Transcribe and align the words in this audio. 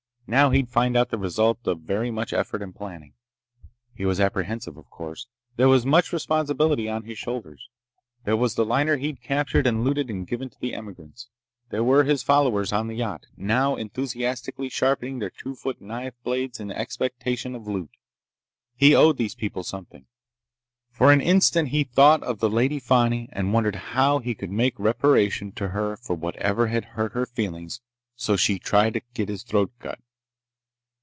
Now 0.27 0.49
he'd 0.51 0.69
find 0.69 0.95
out 0.95 1.09
the 1.09 1.17
result 1.17 1.67
of 1.67 1.81
very 1.81 2.09
much 2.09 2.31
effort 2.31 2.61
and 2.61 2.73
planning. 2.73 3.15
He 3.93 4.05
was 4.05 4.21
apprehensive, 4.21 4.77
of 4.77 4.89
course. 4.89 5.27
There 5.57 5.67
was 5.67 5.85
much 5.85 6.13
responsibility 6.13 6.87
on 6.87 7.03
his 7.03 7.17
shoulders. 7.17 7.67
There 8.23 8.37
was 8.37 8.55
the 8.55 8.63
liner 8.63 8.95
he'd 8.95 9.21
captured 9.21 9.67
and 9.67 9.83
looted 9.83 10.09
and 10.09 10.25
given 10.25 10.49
to 10.49 10.57
the 10.61 10.73
emigrants. 10.73 11.27
There 11.69 11.83
were 11.83 12.05
his 12.05 12.23
followers 12.23 12.71
on 12.71 12.87
the 12.87 12.95
yacht, 12.95 13.25
now 13.35 13.75
enthusiastically 13.75 14.69
sharpening 14.69 15.19
their 15.19 15.29
two 15.31 15.53
foot 15.53 15.81
knife 15.81 16.13
blades 16.23 16.61
in 16.61 16.71
expectation 16.71 17.53
of 17.53 17.67
loot. 17.67 17.89
He 18.77 18.95
owed 18.95 19.17
these 19.17 19.35
people 19.35 19.63
something. 19.65 20.05
For 20.91 21.11
an 21.11 21.19
instant 21.19 21.69
he 21.69 21.83
thought 21.83 22.23
of 22.23 22.39
the 22.39 22.49
Lady 22.49 22.79
Fani 22.79 23.27
and 23.33 23.51
wondered 23.51 23.75
how 23.75 24.19
he 24.19 24.33
could 24.33 24.49
make 24.51 24.79
reparation 24.79 25.51
to 25.57 25.67
her 25.69 25.97
for 25.97 26.15
whatever 26.15 26.67
had 26.67 26.85
hurt 26.95 27.11
her 27.11 27.25
feelings 27.25 27.81
so 28.15 28.37
she'd 28.37 28.63
try 28.63 28.89
to 28.91 29.01
get 29.13 29.27
his 29.27 29.43
throat 29.43 29.71
cut. 29.79 29.99